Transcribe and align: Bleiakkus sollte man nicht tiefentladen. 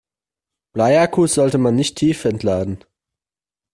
Bleiakkus 0.73 1.35
sollte 1.35 1.59
man 1.59 1.75
nicht 1.75 1.95
tiefentladen. 1.95 2.83